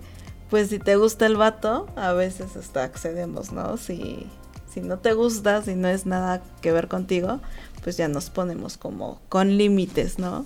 pues 0.50 0.68
si 0.68 0.78
te 0.78 0.96
gusta 0.96 1.26
el 1.26 1.36
vato, 1.36 1.86
a 1.96 2.12
veces 2.12 2.56
hasta 2.56 2.84
accedemos, 2.84 3.52
¿no? 3.52 3.76
Si, 3.76 4.26
si 4.72 4.80
no 4.80 4.98
te 4.98 5.12
gusta, 5.12 5.62
si 5.62 5.74
no 5.76 5.88
es 5.88 6.06
nada 6.06 6.42
que 6.60 6.72
ver 6.72 6.88
contigo, 6.88 7.40
pues 7.82 7.96
ya 7.96 8.08
nos 8.08 8.30
ponemos 8.30 8.76
como 8.76 9.20
con 9.28 9.56
límites, 9.56 10.18
¿no? 10.18 10.44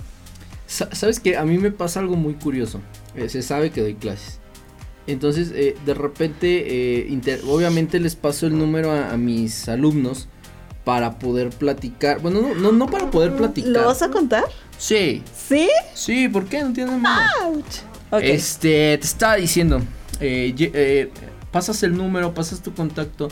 Sabes 0.67 1.21
que 1.21 1.37
a 1.37 1.45
mí 1.45 1.59
me 1.59 1.71
pasa 1.71 2.01
algo 2.01 2.17
muy 2.17 2.35
curioso. 2.35 2.81
Eh, 3.15 3.29
se 3.29 3.43
sabe 3.43 3.71
que 3.71 3.81
doy 3.81 3.95
clases. 3.95 4.41
Entonces, 5.07 5.53
eh, 5.55 5.77
de 5.85 5.95
repente, 5.95 7.05
eh, 7.07 7.41
obviamente 7.47 8.01
les 8.01 8.17
paso 8.17 8.47
el 8.47 8.57
número 8.59 8.91
a, 8.91 9.13
a 9.13 9.17
mis 9.19 9.69
alumnos 9.69 10.29
para 10.85 11.19
poder 11.19 11.51
platicar. 11.51 12.21
Bueno, 12.21 12.41
no, 12.41 12.55
no, 12.55 12.73
no, 12.73 12.87
para 12.87 13.11
poder 13.11 13.35
platicar. 13.37 13.73
¿Lo 13.73 13.87
vas 13.87 14.03
a 14.03 14.11
contar? 14.11 14.45
Sí. 14.79 15.23
¿Sí? 15.35 15.69
Sí, 15.95 16.29
¿por 16.29 16.47
qué? 16.47 16.63
No 16.63 16.73
tiene 16.73 16.97
nada. 16.99 17.31
Okay. 18.11 18.31
Este, 18.31 18.99
te 18.99 19.07
estaba 19.07 19.37
diciendo, 19.37 19.81
eh, 20.21 20.55
eh, 20.59 21.11
pasas 21.51 21.83
el 21.83 21.97
número, 21.97 22.35
pasas 22.35 22.63
tu 22.63 22.75
contacto, 22.75 23.29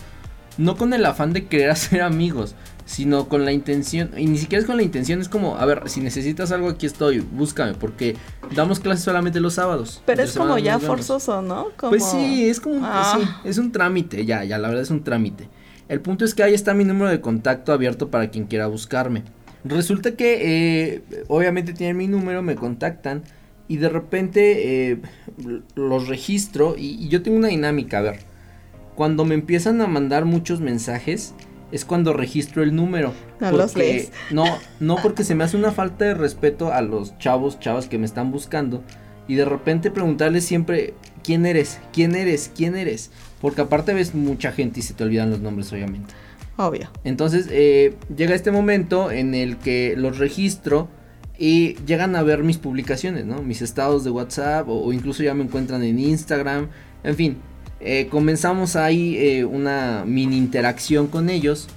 no 0.59 0.77
con 0.77 0.93
el 0.93 1.05
afán 1.07 1.33
de 1.33 1.47
querer 1.47 1.71
hacer 1.73 2.03
amigos, 2.03 2.55
sino 2.85 3.29
con 3.29 3.45
la 3.45 3.53
intención, 3.53 4.11
y 4.17 4.27
ni 4.27 4.39
siquiera 4.39 4.61
es 4.61 4.67
con 4.67 4.77
la 4.77 4.83
intención, 4.83 5.21
es 5.21 5.29
como, 5.29 5.57
a 5.57 5.65
ver, 5.67 5.89
si 5.89 6.01
necesitas 6.01 6.51
algo 6.53 6.69
aquí 6.69 6.87
estoy, 6.87 7.21
búscame, 7.21 7.75
porque 7.75 8.17
damos 8.57 8.81
clases 8.81 9.05
solamente 9.05 9.41
los 9.41 9.55
sábados. 9.55 10.03
Pero 10.05 10.23
es 10.23 10.33
como 10.33 10.59
ya 10.59 10.79
forzoso, 10.79 11.43
¿no? 11.43 11.69
Como... 11.77 11.91
Pues 11.91 12.05
sí, 12.05 12.49
es 12.49 12.61
como, 12.61 12.81
ah. 12.83 13.19
sí, 13.21 13.29
es 13.45 13.59
un 13.59 13.71
trámite, 13.71 14.25
ya, 14.25 14.43
ya, 14.43 14.59
la 14.59 14.69
verdad 14.69 14.83
es 14.83 14.91
un 14.91 15.05
trámite. 15.05 15.49
El 15.93 16.01
punto 16.01 16.25
es 16.25 16.35
que 16.35 16.43
ahí 16.43 16.55
está 16.55 16.73
mi 16.73 16.85
número 16.85 17.11
de 17.11 17.21
contacto 17.21 17.71
abierto 17.71 18.11
para 18.11 18.31
quien 18.31 18.47
quiera 18.47 18.67
buscarme. 18.67 19.25
Resulta 19.63 20.13
que, 20.17 20.95
eh, 20.95 21.03
obviamente 21.29 21.75
tienen 21.75 21.99
mi 21.99 22.07
número, 22.07 22.41
me 22.41 22.55
contactan 22.55 23.25
y 23.69 23.77
de 23.77 23.91
repente 23.91 24.91
eh, 24.91 25.03
los 25.75 26.09
registro 26.09 26.77
y, 26.79 27.11
yo 27.11 27.21
tengo 27.21 27.37
una 27.37 27.49
dinámica, 27.49 27.99
a 27.99 28.01
ver, 28.01 28.21
cuando 28.95 29.27
me 29.27 29.35
empiezan 29.35 29.83
a 29.83 29.87
mandar 29.87 30.25
muchos 30.25 30.63
mensajes 30.63 31.35
es 31.73 31.85
cuando 31.85 32.15
registro 32.15 32.63
el 32.63 32.75
número. 32.75 33.13
No 33.39 33.53
los 33.53 33.77
lees. 33.77 34.13
No, 34.31 34.47
no 34.81 34.97
porque 35.03 35.25
se 35.25 35.35
me 35.35 35.45
hace 35.45 35.59
una 35.59 35.73
falta 35.73 36.07
de 36.07 36.15
respeto 36.15 36.73
a 36.73 36.81
los 36.81 37.19
chavos, 37.19 37.61
chavas 37.61 37.87
que 37.87 37.99
me 37.99 38.07
están 38.07 38.33
buscando 38.33 38.83
y 39.29 39.35
de 39.35 39.45
repente 39.45 39.91
preguntarles 39.91 40.47
siempre 40.47 40.95
quién 41.23 41.47
eres, 41.47 41.79
quién 41.93 42.15
eres, 42.15 42.51
quién 42.55 42.77
eres, 42.77 43.11
porque 43.41 43.63
aparte 43.63 43.95
ves 43.95 44.15
mucha 44.15 44.53
gente 44.53 44.81
y 44.81 44.83
se 44.83 44.95
te 44.95 45.05
olvidan 45.05 45.31
los 45.31 45.41
nombres 45.41 45.73
obviamente. 45.73 46.15
Obvio. 46.57 46.91
Entonces 47.05 47.47
eh, 47.51 47.97
llega 48.15 48.35
este 48.35 48.53
momento 48.53 49.11
en 49.11 49.35
el 49.35 49.57
que 49.59 49.95
los 49.97 50.19
registro 50.19 50.89
y 51.39 51.75
llegan 51.87 52.15
a 52.15 52.23
ver 52.23 52.43
mis 52.43 52.59
publicaciones, 52.59 53.25
¿no? 53.25 53.43
Mis 53.43 53.63
estados 53.63 54.05
de 54.05 54.11
WhatsApp 54.11 54.69
o, 54.69 54.93
incluso 54.93 55.23
ya 55.23 55.35
me 55.35 55.43
encuentran 55.43 55.83
en 55.83 55.99
Instagram. 55.99 56.69
En 57.05 57.17
fin, 57.17 57.39
eh, 57.81 58.07
comenzamos 58.11 58.77
ahí 58.77 59.17
eh, 59.17 59.45
una 59.45 60.05
mini 60.07 60.37
interacción 60.37 61.07
con 61.07 61.31
ellos. 61.31 61.69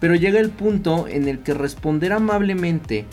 Pero 0.00 0.14
llega 0.14 0.40
el 0.40 0.50
punto 0.50 1.06
en 1.08 1.28
el 1.28 1.40
que 1.40 1.52
responder 1.52 2.12
amablemente 2.12 3.04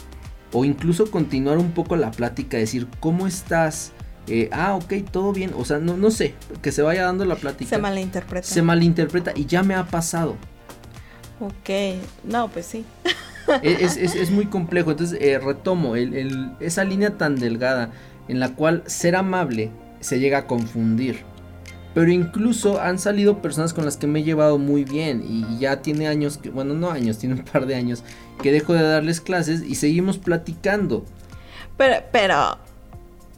o 0.54 0.64
incluso 0.64 1.12
continuar 1.12 1.58
un 1.58 1.72
poco 1.72 1.98
la 1.98 2.12
plática, 2.12 2.58
decir, 2.58 2.88
¿cómo 3.02 3.28
estás? 3.28 3.92
Eh, 4.28 4.50
ah, 4.52 4.76
ok, 4.76 4.94
todo 5.12 5.32
bien. 5.34 5.54
O 5.58 5.66
sea, 5.66 5.80
no, 5.80 5.98
no 5.98 6.12
sé, 6.12 6.34
que 6.62 6.72
se 6.72 6.82
vaya 6.82 7.04
dando 7.04 7.26
la 7.26 7.36
plática. 7.36 7.70
Se 7.70 7.78
malinterpreta. 7.78 8.48
Se 8.48 8.62
malinterpreta 8.62 9.32
y 9.36 9.46
ya 9.46 9.64
me 9.64 9.76
ha 9.76 9.86
pasado. 9.86 10.36
Ok, 11.40 12.00
no, 12.24 12.50
pues 12.50 12.66
sí. 12.66 12.86
es, 13.62 14.32
muy 14.32 14.46
complejo. 14.50 14.92
Entonces, 14.92 15.18
eh, 15.22 15.40
retomo 15.40 15.96
el, 15.96 16.52
esa 16.60 16.84
línea 16.84 17.18
tan 17.18 17.36
delgada 17.36 17.92
en 18.28 18.40
la 18.40 18.50
cual 18.50 18.84
ser 18.86 19.16
amable 19.16 19.72
se 20.00 20.20
llega 20.20 20.40
a 20.40 20.48
confundir. 20.48 21.24
Pero 21.94 22.12
incluso 22.12 22.80
han 22.80 23.00
salido 23.00 23.42
personas 23.42 23.74
con 23.74 23.86
las 23.86 23.98
que 23.98 24.06
me 24.06 24.20
he 24.20 24.24
llevado 24.24 24.60
muy 24.60 24.84
bien 24.84 25.24
y 25.28 25.58
ya 25.58 25.82
tiene 25.82 26.08
años, 26.08 26.38
que, 26.38 26.50
bueno, 26.50 26.74
no 26.74 26.92
años, 26.92 27.18
tiene 27.20 27.36
un 27.36 27.44
par 27.44 27.66
de 27.66 27.76
años 27.76 28.04
que 28.42 28.52
dejo 28.52 28.74
de 28.74 28.84
darles 28.84 29.22
clases 29.22 29.64
y 29.64 29.76
seguimos 29.76 30.18
platicando. 30.18 31.06
Pero, 31.78 32.04
pero, 32.12 32.58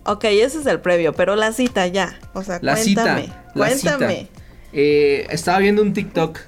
ok, 0.06 0.26
ese 0.26 0.60
es 0.60 0.66
el 0.66 0.80
previo, 0.80 1.14
pero 1.14 1.36
la 1.36 1.54
cita 1.54 1.88
ya, 1.88 2.20
o 2.34 2.44
sea, 2.44 2.60
la 2.62 2.74
cuéntame, 2.74 3.22
cita, 3.24 3.46
cuéntame. 3.54 4.28
Eh, 4.72 5.28
estaba 5.32 5.60
viendo 5.60 5.82
un 5.82 5.94
TikTok 5.94 6.40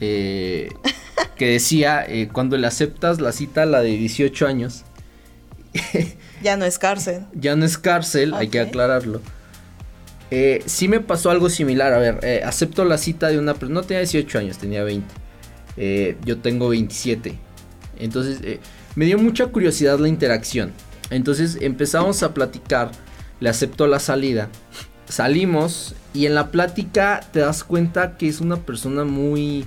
eh, 0.00 0.70
que 1.36 1.46
decía, 1.52 2.04
eh, 2.06 2.28
cuando 2.32 2.56
le 2.56 2.66
aceptas 2.66 3.20
la 3.20 3.32
cita, 3.32 3.66
la 3.66 3.80
de 3.80 3.90
18 3.90 4.46
años. 4.46 4.84
ya 6.42 6.56
no 6.56 6.64
es 6.64 6.78
cárcel. 6.78 7.26
Ya 7.34 7.54
no 7.56 7.64
es 7.64 7.78
cárcel, 7.78 8.34
hay 8.34 8.48
que 8.48 8.60
aclararlo. 8.60 9.20
Eh, 10.30 10.62
sí 10.66 10.88
me 10.88 11.00
pasó 11.00 11.30
algo 11.30 11.50
similar, 11.50 11.92
a 11.92 11.98
ver, 11.98 12.44
acepto 12.44 12.84
la 12.84 12.98
cita 12.98 13.28
de 13.28 13.38
una 13.38 13.54
persona, 13.54 13.80
no 13.80 13.82
tenía 13.82 14.00
18 14.00 14.38
años, 14.38 14.58
tenía 14.58 14.84
20. 14.84 15.14
yo 16.24 16.38
tengo 16.38 16.68
27. 16.68 17.36
Entonces, 17.98 18.60
me 18.94 19.04
dio 19.04 19.18
mucha 19.18 19.46
curiosidad 19.46 19.98
la 19.98 20.08
interacción. 20.08 20.72
Entonces 21.10 21.58
empezamos 21.60 22.22
a 22.22 22.32
platicar, 22.32 22.92
le 23.40 23.48
acepto 23.48 23.86
la 23.86 23.98
salida. 23.98 24.48
Salimos 25.08 25.94
y 26.14 26.26
en 26.26 26.34
la 26.34 26.50
plática 26.50 27.20
te 27.32 27.40
das 27.40 27.64
cuenta 27.64 28.16
que 28.16 28.28
es 28.28 28.40
una 28.40 28.56
persona 28.56 29.04
muy 29.04 29.66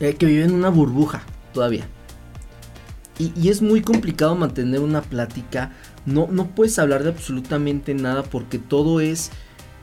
eh, 0.00 0.14
que 0.14 0.26
vive 0.26 0.44
en 0.44 0.54
una 0.54 0.70
burbuja 0.70 1.22
todavía. 1.52 1.86
Y, 3.18 3.48
es 3.48 3.62
muy 3.62 3.82
complicado 3.82 4.36
mantener 4.36 4.80
una 4.80 5.02
plática. 5.02 5.72
No, 6.06 6.28
no 6.30 6.46
puedes 6.46 6.78
hablar 6.78 7.02
de 7.02 7.10
absolutamente 7.10 7.92
nada 7.92 8.22
porque 8.22 8.58
todo 8.58 9.00
es 9.00 9.32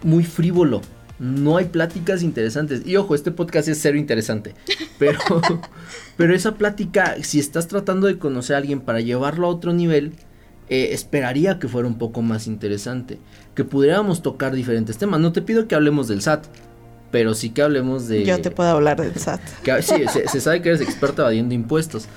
muy 0.03 0.23
frívolo. 0.23 0.81
No 1.19 1.57
hay 1.57 1.65
pláticas 1.65 2.23
interesantes. 2.23 2.81
Y 2.85 2.95
ojo, 2.97 3.15
este 3.15 3.31
podcast 3.31 3.67
es 3.67 3.79
cero 3.81 3.97
interesante. 3.97 4.53
Pero, 4.99 5.19
pero 6.17 6.35
esa 6.35 6.55
plática, 6.55 7.15
si 7.21 7.39
estás 7.39 7.67
tratando 7.67 8.07
de 8.07 8.17
conocer 8.17 8.55
a 8.55 8.59
alguien 8.59 8.81
para 8.81 8.99
llevarlo 8.99 9.47
a 9.47 9.49
otro 9.49 9.73
nivel, 9.73 10.13
eh, 10.69 10.89
esperaría 10.91 11.59
que 11.59 11.67
fuera 11.67 11.87
un 11.87 11.97
poco 11.97 12.21
más 12.21 12.47
interesante. 12.47 13.19
Que 13.53 13.63
pudiéramos 13.63 14.21
tocar 14.21 14.53
diferentes 14.53 14.97
temas. 14.97 15.19
No 15.19 15.31
te 15.31 15.41
pido 15.41 15.67
que 15.67 15.75
hablemos 15.75 16.07
del 16.07 16.21
SAT 16.21 16.47
pero 17.15 17.33
sí 17.33 17.51
que 17.51 17.61
hablemos 17.61 18.09
de... 18.09 18.25
Yo 18.25 18.41
te 18.41 18.51
puedo 18.51 18.69
hablar 18.69 18.99
del 18.99 19.15
SAT. 19.15 19.39
sí, 19.81 20.03
se, 20.29 20.41
sabe 20.41 20.61
que 20.61 20.67
eres 20.67 20.81
experto 20.81 21.21
evadiendo 21.21 21.53
impuestos. 21.53 22.07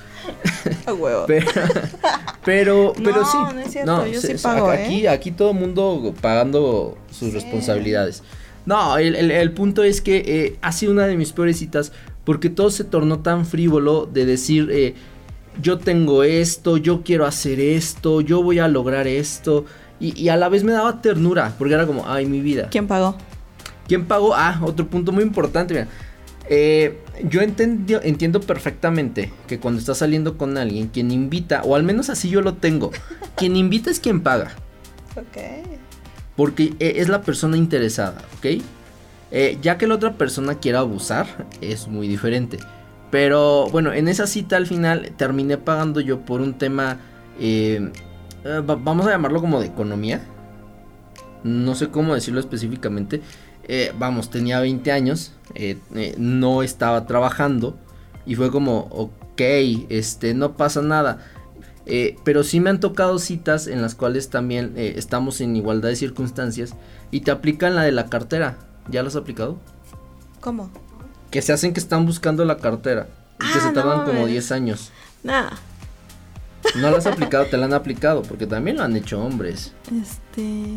A 0.86 0.92
huevo. 0.92 1.24
Pero, 2.44 2.92
pero, 2.96 3.20
no, 3.20 3.24
sí. 3.24 3.36
No, 3.54 3.60
es 3.60 3.72
cierto, 3.72 4.06
yo 4.06 4.20
sí 4.20 4.34
pago, 4.42 4.70
aquí, 4.70 5.04
¿eh? 5.04 5.08
aquí 5.08 5.30
todo 5.30 5.50
el 5.50 5.56
mundo 5.58 6.14
pagando 6.20 6.96
sus 7.10 7.34
responsabilidades. 7.34 8.22
No, 8.68 8.98
el, 8.98 9.52
punto 9.52 9.82
es 9.82 10.02
que 10.02 10.18
eh, 10.26 10.58
ha 10.60 10.72
sido 10.72 10.92
una 10.92 11.06
de 11.06 11.16
mis 11.16 11.32
peores 11.32 11.56
citas 11.56 11.90
porque 12.24 12.50
todo 12.50 12.68
se 12.68 12.84
tornó 12.84 13.20
tan 13.20 13.46
frívolo 13.46 14.04
de 14.04 14.26
decir, 14.26 14.68
eh, 14.70 14.94
yo 15.62 15.78
tengo 15.78 16.22
esto, 16.22 16.76
yo 16.76 17.02
quiero 17.02 17.24
hacer 17.24 17.60
esto, 17.60 18.20
yo 18.20 18.42
voy 18.42 18.58
a 18.58 18.68
lograr 18.68 19.06
esto. 19.06 19.64
Y, 19.98 20.20
y 20.20 20.28
a 20.28 20.36
la 20.36 20.50
vez 20.50 20.64
me 20.64 20.72
daba 20.72 21.00
ternura, 21.00 21.54
porque 21.56 21.72
era 21.72 21.86
como, 21.86 22.06
ay, 22.06 22.26
mi 22.26 22.42
vida. 22.42 22.68
¿Quién 22.70 22.86
pagó? 22.86 23.16
¿Quién 23.86 24.04
pagó? 24.04 24.34
Ah, 24.34 24.60
otro 24.62 24.86
punto 24.86 25.12
muy 25.12 25.22
importante, 25.22 25.72
mira. 25.72 25.88
Eh, 26.50 26.98
yo 27.24 27.40
entiendo 27.40 28.40
perfectamente 28.40 29.32
que 29.46 29.58
cuando 29.58 29.80
estás 29.80 29.96
saliendo 29.96 30.36
con 30.36 30.58
alguien, 30.58 30.88
quien 30.88 31.10
invita, 31.10 31.62
o 31.62 31.74
al 31.74 31.84
menos 31.84 32.10
así 32.10 32.28
yo 32.28 32.42
lo 32.42 32.52
tengo, 32.56 32.90
quien 33.34 33.56
invita 33.56 33.90
es 33.90 33.98
quien 33.98 34.20
paga. 34.20 34.52
Ok. 35.16 35.87
Porque 36.38 36.72
eh, 36.78 36.94
es 36.96 37.10
la 37.10 37.20
persona 37.20 37.58
interesada, 37.58 38.22
¿ok? 38.38 38.62
Eh, 39.30 39.58
ya 39.60 39.76
que 39.76 39.86
la 39.86 39.96
otra 39.96 40.14
persona 40.14 40.54
quiera 40.54 40.78
abusar, 40.78 41.26
es 41.60 41.86
muy 41.86 42.08
diferente. 42.08 42.56
Pero 43.10 43.68
bueno, 43.70 43.92
en 43.92 44.08
esa 44.08 44.26
cita 44.26 44.56
al 44.56 44.66
final 44.66 45.12
terminé 45.18 45.58
pagando 45.58 46.00
yo 46.00 46.20
por 46.20 46.40
un 46.40 46.54
tema, 46.54 46.98
vamos 48.66 49.06
a 49.06 49.10
llamarlo 49.10 49.42
como 49.42 49.60
de 49.60 49.66
economía. 49.66 50.22
No 51.44 51.74
sé 51.74 51.88
cómo 51.88 52.14
decirlo 52.14 52.40
específicamente. 52.40 53.20
Eh, 53.70 53.92
vamos, 53.98 54.30
tenía 54.30 54.60
20 54.60 54.90
años, 54.92 55.32
eh, 55.54 55.76
eh, 55.94 56.14
no 56.16 56.62
estaba 56.62 57.06
trabajando 57.06 57.76
y 58.24 58.34
fue 58.34 58.50
como, 58.50 58.88
ok, 58.90 59.42
este, 59.90 60.32
no 60.32 60.56
pasa 60.56 60.80
nada. 60.80 61.18
Pero 62.24 62.44
sí 62.44 62.60
me 62.60 62.70
han 62.70 62.80
tocado 62.80 63.18
citas 63.18 63.66
en 63.66 63.82
las 63.82 63.94
cuales 63.94 64.28
también 64.28 64.74
estamos 64.76 65.40
en 65.40 65.56
igualdad 65.56 65.88
de 65.88 65.96
circunstancias 65.96 66.74
y 67.10 67.20
te 67.20 67.30
aplican 67.30 67.74
la 67.74 67.82
de 67.82 67.92
la 67.92 68.06
cartera. 68.06 68.58
¿Ya 68.88 69.02
lo 69.02 69.08
has 69.08 69.16
aplicado? 69.16 69.58
¿Cómo? 70.40 70.70
Que 71.30 71.42
se 71.42 71.52
hacen 71.52 71.72
que 71.72 71.80
están 71.80 72.06
buscando 72.06 72.44
la 72.44 72.56
cartera 72.56 73.08
y 73.40 73.52
que 73.52 73.60
se 73.60 73.68
ah, 73.68 73.72
tardan 73.72 74.04
como 74.04 74.26
10 74.26 74.52
años. 74.52 74.92
Nada. 75.22 75.52
No 76.76 76.90
la 76.90 76.98
has 76.98 77.06
aplicado, 77.06 77.46
te 77.46 77.56
la 77.56 77.66
han 77.66 77.74
aplicado, 77.74 78.22
porque 78.22 78.46
también 78.46 78.76
lo 78.76 78.82
han 78.82 78.96
hecho 78.96 79.22
hombres. 79.22 79.72
Este. 80.02 80.74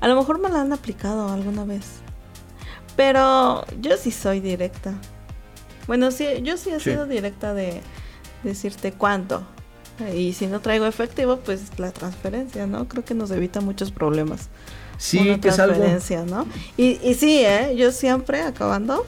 A 0.00 0.08
lo 0.08 0.16
mejor 0.16 0.40
me 0.40 0.48
la 0.48 0.62
han 0.62 0.72
aplicado 0.72 1.28
alguna 1.28 1.64
vez. 1.64 2.00
Pero 2.96 3.64
yo 3.80 3.96
sí 3.96 4.10
soy 4.10 4.40
directa. 4.40 4.94
Bueno, 5.86 6.10
sí, 6.10 6.26
yo 6.42 6.56
sí 6.56 6.70
he 6.70 6.80
sido 6.80 7.06
directa 7.06 7.54
de 7.54 7.80
decirte 8.42 8.92
cuánto. 8.92 9.42
Y 10.14 10.32
si 10.32 10.46
no 10.46 10.60
traigo 10.60 10.86
efectivo, 10.86 11.38
pues 11.38 11.78
la 11.78 11.90
transferencia, 11.92 12.66
¿no? 12.66 12.88
Creo 12.88 13.04
que 13.04 13.14
nos 13.14 13.30
evita 13.30 13.60
muchos 13.60 13.90
problemas. 13.90 14.48
Sí, 14.98 15.38
que 15.40 15.48
es 15.48 15.58
algo. 15.58 15.82
¿no? 16.26 16.46
Y, 16.76 16.98
y 17.02 17.14
sí, 17.14 17.44
¿eh? 17.44 17.74
Yo 17.76 17.90
siempre 17.90 18.42
acabando, 18.42 19.06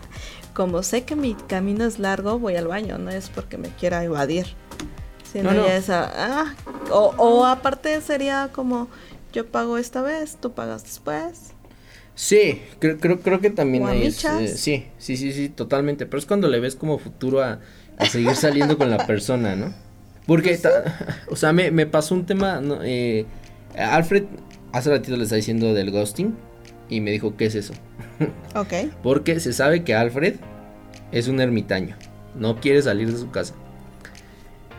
como 0.54 0.82
sé 0.82 1.04
que 1.04 1.16
mi 1.16 1.34
camino 1.34 1.84
es 1.84 1.98
largo, 1.98 2.38
voy 2.38 2.56
al 2.56 2.66
baño, 2.66 2.98
no 2.98 3.10
es 3.10 3.30
porque 3.30 3.56
me 3.56 3.68
quiera 3.68 4.04
evadir. 4.04 4.46
Sino 5.32 5.52
ya 5.54 5.76
esa, 5.76 6.10
ah, 6.14 6.54
o, 6.90 7.14
o 7.16 7.46
aparte 7.46 8.00
sería 8.00 8.50
como, 8.52 8.88
yo 9.32 9.46
pago 9.46 9.78
esta 9.78 10.02
vez, 10.02 10.36
tú 10.40 10.52
pagas 10.52 10.82
después. 10.82 11.54
Sí, 12.20 12.60
creo, 12.78 12.98
creo, 12.98 13.20
creo 13.20 13.40
que 13.40 13.48
también 13.48 13.88
es, 13.88 14.22
eh, 14.26 14.48
sí, 14.48 14.86
sí, 14.98 15.16
sí, 15.16 15.32
sí, 15.32 15.48
totalmente. 15.48 16.04
Pero 16.04 16.18
es 16.18 16.26
cuando 16.26 16.48
le 16.48 16.60
ves 16.60 16.76
como 16.76 16.98
futuro 16.98 17.42
a, 17.42 17.60
seguir 18.10 18.34
saliendo 18.34 18.76
con 18.76 18.90
la 18.90 19.06
persona, 19.06 19.56
¿no? 19.56 19.72
Porque, 20.30 20.56
o 21.28 21.34
sea, 21.34 21.52
me, 21.52 21.72
me, 21.72 21.86
pasó 21.86 22.14
un 22.14 22.24
tema, 22.24 22.62
eh, 22.84 23.26
Alfred 23.76 24.26
hace 24.70 24.88
ratito 24.88 25.16
le 25.16 25.24
está 25.24 25.34
diciendo 25.34 25.74
del 25.74 25.90
ghosting 25.90 26.36
y 26.88 27.00
me 27.00 27.10
dijo, 27.10 27.36
¿qué 27.36 27.46
es 27.46 27.56
eso? 27.56 27.74
Ok. 28.54 28.92
Porque 29.02 29.40
se 29.40 29.52
sabe 29.52 29.82
que 29.82 29.92
Alfred 29.92 30.36
es 31.10 31.26
un 31.26 31.40
ermitaño, 31.40 31.96
no 32.36 32.60
quiere 32.60 32.80
salir 32.80 33.10
de 33.10 33.18
su 33.18 33.32
casa. 33.32 33.54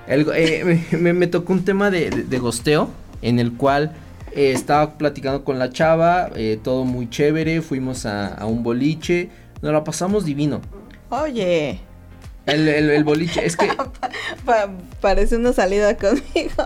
Eh, 0.08 0.86
me, 0.98 1.28
tocó 1.28 1.52
un 1.52 1.66
tema 1.66 1.92
de, 1.92 2.12
de, 2.12 2.24
de 2.24 2.40
gosteo 2.40 2.90
en 3.22 3.40
el 3.40 3.52
cual 3.52 3.92
eh, 4.34 4.54
estaba 4.54 4.98
platicando 4.98 5.44
con 5.44 5.60
la 5.60 5.70
chava, 5.70 6.30
eh, 6.34 6.62
todo 6.64 6.86
muy 6.86 7.10
chévere, 7.10 7.62
fuimos 7.62 8.06
a, 8.06 8.46
un 8.46 8.64
boliche, 8.64 9.30
nos 9.62 9.74
la 9.74 9.84
pasamos 9.84 10.24
divino. 10.24 10.62
Oye. 11.10 11.91
El, 12.46 13.04
boliche, 13.04 13.46
es 13.46 13.56
que... 13.56 13.70
parece 15.02 15.38
una 15.38 15.54
salida 15.54 15.96
conmigo. 15.98 16.64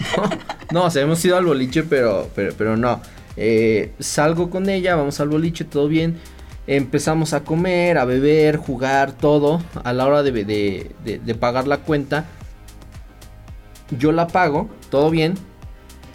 No, 0.72 0.84
o 0.84 0.90
sea, 0.90 1.02
hemos 1.02 1.22
ido 1.24 1.36
al 1.36 1.44
boliche, 1.44 1.82
pero, 1.82 2.30
pero, 2.34 2.54
pero 2.56 2.76
no. 2.76 3.02
Eh, 3.36 3.92
salgo 3.98 4.48
con 4.48 4.70
ella, 4.70 4.96
vamos 4.96 5.20
al 5.20 5.28
boliche, 5.28 5.64
todo 5.64 5.88
bien. 5.88 6.18
Empezamos 6.66 7.34
a 7.34 7.44
comer, 7.44 7.98
a 7.98 8.06
beber, 8.06 8.56
jugar, 8.56 9.12
todo. 9.12 9.60
A 9.84 9.92
la 9.92 10.06
hora 10.06 10.22
de, 10.22 10.32
de, 10.32 11.18
de 11.18 11.34
pagar 11.34 11.66
la 11.66 11.78
cuenta, 11.78 12.24
yo 13.98 14.12
la 14.12 14.28
pago, 14.28 14.70
todo 14.90 15.10
bien. 15.10 15.34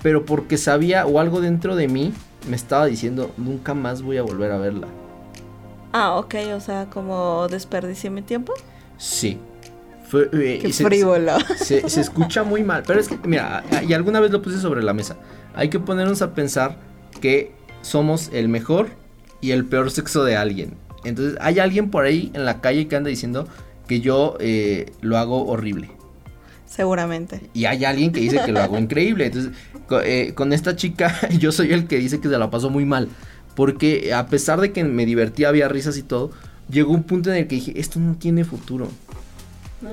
Pero 0.01 0.25
porque 0.25 0.57
sabía 0.57 1.05
o 1.05 1.19
algo 1.19 1.41
dentro 1.41 1.75
de 1.75 1.87
mí 1.87 2.11
me 2.49 2.55
estaba 2.55 2.85
diciendo, 2.85 3.31
nunca 3.37 3.73
más 3.73 4.01
voy 4.01 4.17
a 4.17 4.23
volver 4.23 4.51
a 4.51 4.57
verla. 4.57 4.87
Ah, 5.97 6.17
ok, 6.17 6.35
o 6.53 6.59
sea, 6.59 6.87
como 6.89 7.47
desperdicié 7.47 8.09
mi 8.09 8.21
tiempo. 8.21 8.53
Sí. 8.97 9.39
Fue, 10.09 10.29
eh, 10.33 10.59
Qué 10.61 10.73
frívolo. 10.73 11.37
Se, 11.55 11.89
se, 11.89 12.01
escucha 12.01 12.43
muy 12.43 12.63
mal. 12.63 12.83
Pero 12.85 12.99
es 12.99 13.07
que, 13.07 13.17
mira, 13.25 13.63
y 13.87 13.93
alguna 13.93 14.19
vez 14.19 14.29
lo 14.29 14.41
puse 14.41 14.59
sobre 14.59 14.83
la 14.83 14.93
mesa. 14.93 15.15
Hay 15.53 15.69
que 15.69 15.79
ponernos 15.79 16.21
a 16.21 16.33
pensar 16.33 16.75
que 17.21 17.53
somos 17.81 18.29
el 18.33 18.49
mejor 18.49 18.89
y 19.39 19.51
el 19.51 19.63
peor 19.63 19.89
sexo 19.89 20.25
de 20.25 20.35
alguien. 20.35 20.75
Entonces, 21.05 21.37
hay 21.39 21.59
alguien 21.59 21.89
por 21.89 22.03
ahí 22.03 22.29
en 22.33 22.43
la 22.43 22.59
calle 22.59 22.89
que 22.89 22.97
anda 22.97 23.09
diciendo 23.09 23.47
que 23.87 24.01
yo 24.01 24.35
eh, 24.41 24.91
lo 24.99 25.17
hago 25.17 25.45
horrible. 25.47 25.91
Seguramente. 26.65 27.39
Y 27.53 27.65
hay 27.65 27.85
alguien 27.85 28.11
que 28.11 28.19
dice 28.19 28.41
que 28.45 28.51
lo 28.51 28.59
hago 28.59 28.77
increíble. 28.77 29.27
Entonces, 29.27 29.53
eh, 30.03 30.33
con 30.35 30.51
esta 30.51 30.75
chica, 30.75 31.17
yo 31.39 31.53
soy 31.53 31.71
el 31.71 31.87
que 31.87 31.99
dice 31.99 32.19
que 32.19 32.27
se 32.27 32.37
la 32.37 32.49
pasó 32.49 32.69
muy 32.69 32.83
mal. 32.83 33.07
Porque 33.55 34.13
a 34.13 34.27
pesar 34.27 34.59
de 34.59 34.71
que 34.71 34.83
me 34.83 35.05
divertía, 35.05 35.49
había 35.49 35.67
risas 35.67 35.97
y 35.97 36.03
todo, 36.03 36.31
llegó 36.69 36.93
un 36.93 37.03
punto 37.03 37.31
en 37.31 37.37
el 37.37 37.47
que 37.47 37.55
dije, 37.55 37.79
esto 37.79 37.99
no 37.99 38.15
tiene 38.15 38.43
futuro. 38.43 38.89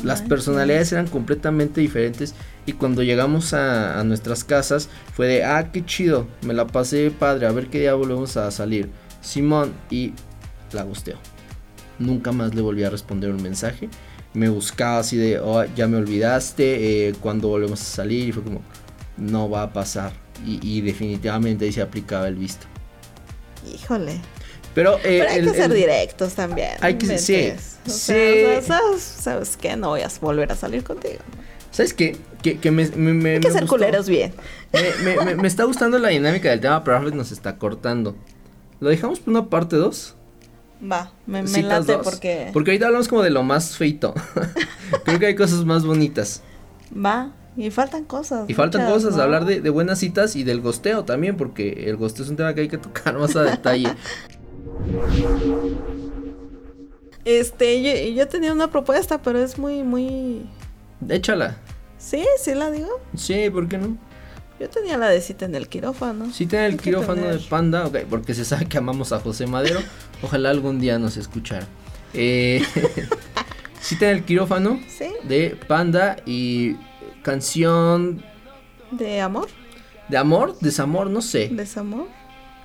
Las 0.02 0.23
personalidades 0.23 0.92
eran 0.92 1.07
completamente 1.07 1.81
diferentes 1.81 2.35
y 2.66 2.73
cuando 2.73 3.02
llegamos 3.02 3.52
a, 3.52 4.02
nuestras 4.04 4.45
casas 4.45 4.88
fue 5.14 5.26
de, 5.26 5.45
ah, 5.45 5.71
qué 5.73 5.85
chido, 5.85 6.26
me 6.42 6.54
la 6.54 6.66
pasé 6.66 7.11
padre, 7.11 7.47
a 7.47 7.52
ver 7.52 7.69
qué 7.69 7.81
día 7.81 7.95
volvemos 7.95 8.37
a 8.37 8.50
salir. 8.50 8.88
Simón 9.21 9.73
y 9.90 10.12
la 10.73 10.83
gusteo. 10.83 11.19
Nunca 11.99 12.33
más 12.33 12.54
le 12.54 12.62
volví 12.62 12.85
a 12.85 12.90
responder 12.90 13.31
un 13.31 13.42
mensaje. 13.42 13.88
Me 14.35 14.49
buscaba 14.49 14.99
así 14.99 15.16
de, 15.16 15.38
oh, 15.40 15.64
ya 15.76 15.87
me 15.88 15.99
olvidaste, 15.99 17.09
eh, 17.09 17.14
cuando 17.21 17.49
volvemos 17.49 17.81
a 17.81 17.85
salir 17.85 18.28
y 18.28 18.33
fue 18.33 18.42
como, 18.42 18.62
no 19.19 19.50
va 19.50 19.62
a 19.62 19.73
pasar. 19.73 20.12
Y, 20.47 20.59
y 20.66 20.81
definitivamente 20.81 21.66
ahí 21.66 21.73
se 21.73 21.83
aplicaba 21.83 22.28
el 22.28 22.37
visto. 22.37 22.72
Híjole. 23.66 24.21
Pero, 24.75 24.99
eh, 25.04 25.23
hay 25.23 25.42
que 25.42 25.50
ser 25.50 25.73
directos 25.73 26.35
también. 26.35 26.71
Hay 26.81 26.95
que 26.95 27.19
sí, 27.19 27.52
sí. 27.85 28.23
¿sabes, 28.99 29.57
qué? 29.57 29.76
No 29.76 29.90
voy 29.90 30.00
a 30.00 30.09
volver 30.21 30.50
a 30.50 30.57
salir 30.57 30.83
contigo. 30.83 31.19
¿Sabes 31.71 31.95
qué? 31.95 32.16
Que, 32.42 32.71
me, 32.71 32.83
Hay 32.83 33.40
que 33.40 33.50
ser 33.50 33.66
culeros 33.66 34.09
bien. 34.09 34.33
Me, 35.04 35.47
está 35.47 35.64
gustando 35.64 35.99
la 35.99 36.09
dinámica 36.09 36.50
del 36.50 36.61
tema, 36.61 36.83
pero 36.85 36.97
Alfred 36.97 37.14
nos 37.14 37.33
está 37.33 37.57
cortando. 37.57 38.16
¿Lo 38.81 38.88
dejamos 38.88 39.21
por 39.21 39.33
una 39.33 39.49
parte 39.49 39.76
2? 39.76 40.16
Va, 40.90 41.12
me, 41.26 41.42
me 41.42 41.62
late 41.62 41.99
porque... 41.99 42.50
Porque 42.52 42.73
ahorita 42.73 42.87
hablamos 42.87 43.09
como 43.09 43.23
de 43.23 43.31
lo 43.31 43.42
más 43.42 43.76
feito. 43.76 44.14
Creo 45.04 45.19
que 45.19 45.26
hay 45.26 45.35
cosas 45.37 45.64
más 45.64 45.85
bonitas. 45.85 46.42
Va, 46.95 47.31
y 47.57 47.71
faltan 47.71 48.05
cosas. 48.05 48.49
Y 48.49 48.55
faltan 48.55 48.91
cosas, 48.91 49.19
hablar 49.19 49.45
de, 49.45 49.61
de, 49.61 49.71
buenas 49.71 49.99
citas 49.99 50.37
y 50.37 50.45
del 50.45 50.61
gosteo 50.61 51.05
también, 51.05 51.37
porque 51.37 51.85
el 51.89 51.97
gosteo 51.97 52.25
es 52.25 52.31
un 52.31 52.37
tema 52.37 52.55
que 52.55 52.63
hay 52.63 52.69
que 52.69 52.79
tocar 52.79 53.19
más 53.19 53.37
a 53.37 53.43
detalle. 53.43 53.89
Este, 57.25 58.15
yo, 58.15 58.27
tenía 58.27 58.53
una 58.53 58.69
propuesta, 58.69 59.23
pero 59.23 59.39
es 59.39 59.59
muy, 59.59 59.83
muy... 59.85 60.45
Échala. 61.09 61.57
Sí, 61.99 62.25
sí 62.39 62.55
la 62.55 62.71
digo. 62.71 63.01
Sí, 63.15 63.49
¿por 63.51 63.69
qué 63.69 63.79
no? 63.79 63.97
Yo 64.59 64.69
tenía 64.69 64.99
la 64.99 65.09
de 65.09 65.21
cita 65.21 65.45
en 65.45 65.55
el 65.55 65.69
quirófano. 65.69 66.33
Cita 66.33 66.67
en 66.67 66.73
el 66.73 66.81
quirófano 66.81 67.27
de 67.27 67.39
Panda, 67.39 67.87
ok, 67.87 67.99
porque 68.11 68.35
se 68.35 68.45
sabe 68.45 68.67
que 68.67 68.79
amamos 68.79 69.13
a 69.13 69.21
José 69.21 69.47
Madero. 69.47 69.81
Ojalá 70.23 70.51
algún 70.51 70.81
día 70.81 70.99
nos 70.99 71.17
escuchara. 71.17 71.67
Eh, 72.12 72.62
cita 73.81 74.11
en 74.11 74.19
el 74.19 74.25
quirófano 74.25 74.81
¿Sí? 74.88 75.12
de 75.23 75.57
Panda 75.69 76.17
y 76.27 76.77
canción... 77.23 78.23
¿De 78.91 79.21
amor? 79.21 79.49
¿De 80.09 80.17
amor? 80.17 80.57
¿Desamor? 80.61 81.09
No 81.09 81.23
sé. 81.23 81.49
¿Desamor? 81.49 82.09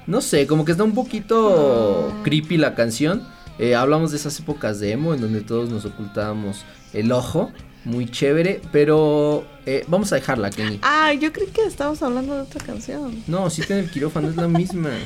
No 0.06 0.22
sé, 0.22 0.48
como 0.48 0.66
que 0.66 0.72
está 0.72 0.84
un 0.84 0.94
poquito 0.94 2.14
creepy 2.24 2.58
la 2.58 2.76
canción. 2.76 3.28
Eh, 3.60 3.76
hablamos 3.76 4.12
de 4.12 4.18
esas 4.18 4.40
épocas 4.40 4.80
de 4.80 4.92
emo 4.92 5.14
en 5.14 5.22
donde 5.22 5.42
todos 5.42 5.70
nos 5.70 5.86
ocultábamos 5.86 6.66
el 6.94 7.12
ojo. 7.12 7.52
Muy 7.86 8.10
chévere, 8.10 8.62
pero 8.72 9.46
eh, 9.66 9.86
vamos 9.88 10.12
a 10.12 10.16
dejarla, 10.16 10.50
Kenny. 10.50 10.80
Ah, 10.82 11.14
yo 11.14 11.32
creí 11.32 11.48
que 11.48 11.64
estábamos 11.64 12.02
hablando 12.04 12.36
de 12.36 12.42
otra 12.42 12.66
canción. 12.66 13.24
No, 13.28 13.50
sí 13.50 13.62
tiene 13.62 13.84
el 13.84 13.90
quirófano, 13.90 14.30
es 14.30 14.36
la 14.36 14.48
misma. 14.48 14.90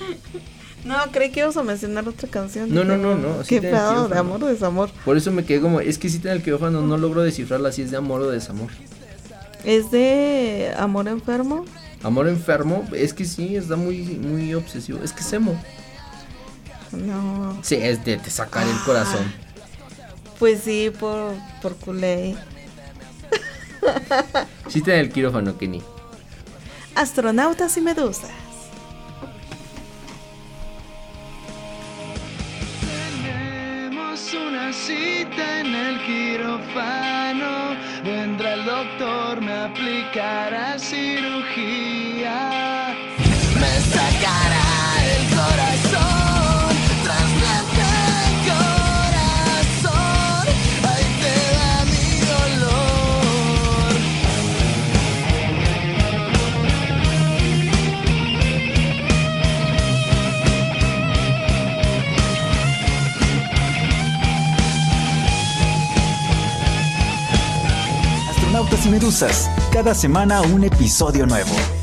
No, 0.83 0.95
creí 1.11 1.29
que 1.29 1.41
íbamos 1.41 1.57
a 1.57 1.63
mencionar 1.63 2.07
otra 2.07 2.27
canción. 2.27 2.73
No, 2.73 2.83
no, 2.83 2.97
no, 2.97 3.15
no. 3.15 3.43
Qué 3.47 3.61
pedo, 3.61 4.07
de 4.07 4.17
amor 4.17 4.43
o 4.43 4.47
desamor. 4.47 4.89
Por 5.05 5.15
eso 5.15 5.31
me 5.31 5.45
quedé 5.45 5.61
como, 5.61 5.79
es 5.79 5.99
que 5.99 6.09
si 6.09 6.17
tiene 6.17 6.37
el 6.37 6.43
quirófano, 6.43 6.81
no 6.81 6.97
logro 6.97 7.21
descifrarla 7.21 7.71
si 7.71 7.83
es 7.83 7.91
de 7.91 7.97
amor 7.97 8.21
o 8.21 8.31
desamor. 8.31 8.69
¿Es 9.63 9.91
de 9.91 10.73
amor 10.77 11.07
enfermo? 11.07 11.65
Amor 12.03 12.27
enfermo, 12.27 12.87
es 12.93 13.13
que 13.13 13.25
sí, 13.25 13.55
está 13.55 13.75
muy, 13.75 13.97
muy 13.97 14.53
obsesivo. 14.53 14.99
Es 15.03 15.13
que 15.13 15.21
es 15.21 15.33
emo. 15.33 15.59
No. 16.91 17.57
Sí, 17.61 17.75
es 17.75 18.03
de, 18.03 18.19
sacar 18.29 18.67
el 18.67 18.77
corazón. 18.85 19.31
Pues 20.39 20.61
sí, 20.63 20.91
por, 20.99 21.33
por 21.61 21.75
culé. 21.75 22.35
Sí 24.67 24.81
tiene 24.81 24.99
el 24.99 25.11
quirófano, 25.11 25.57
Kenny. 25.57 25.81
Astronautas 26.95 27.77
y 27.77 27.81
medusas. 27.81 28.29
En 34.71 35.75
el 35.75 35.99
quirófano. 36.05 37.75
Vendrá 38.05 38.53
el 38.53 38.63
doctor, 38.63 39.41
me 39.41 39.51
aplicará 39.51 40.79
cirugía. 40.79 42.10
Medusas. 68.89 69.49
Cada 69.71 69.93
semana 69.93 70.41
un 70.41 70.63
episodio 70.63 71.25
nuevo. 71.25 71.80